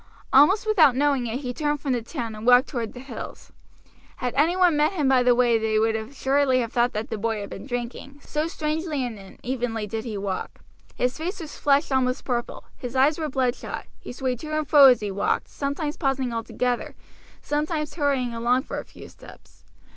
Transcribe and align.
Almost 0.33 0.65
without 0.65 0.95
knowing 0.95 1.27
it 1.27 1.41
he 1.41 1.53
turned 1.53 1.79
from 1.79 1.93
the 1.93 2.01
town 2.01 2.33
and 2.33 2.43
walked 2.47 2.67
toward 2.69 2.93
the 2.93 2.99
hills. 2.99 3.51
Had 4.15 4.33
any 4.33 4.55
one 4.55 4.75
met 4.75 4.93
him 4.93 5.07
by 5.07 5.21
the 5.21 5.35
way 5.35 5.59
they 5.59 5.77
would 5.77 5.95
assuredly 5.95 6.57
have 6.61 6.73
thought 6.73 6.93
that 6.93 7.11
the 7.11 7.19
boy 7.19 7.39
had 7.39 7.51
been 7.51 7.67
drinking, 7.67 8.19
so 8.19 8.47
strangely 8.47 9.05
and 9.05 9.19
unevenly 9.19 9.85
did 9.85 10.03
he 10.03 10.17
walk. 10.17 10.61
His 10.95 11.19
face 11.19 11.39
was 11.39 11.55
flushed 11.55 11.91
almost 11.91 12.25
purple, 12.25 12.63
his 12.75 12.95
eyes 12.95 13.19
were 13.19 13.29
bloodshot; 13.29 13.85
he 13.99 14.11
swayed 14.11 14.39
to 14.39 14.57
and 14.57 14.67
fro 14.67 14.85
as 14.87 15.01
he 15.01 15.11
walked, 15.11 15.49
sometimes 15.49 15.97
pausing 15.97 16.33
altogether, 16.33 16.95
sometimes 17.43 17.93
hurrying 17.93 18.33
along 18.33 18.63
for 18.63 18.79
a 18.79 18.85
few 18.85 19.07
steps. 19.07 19.65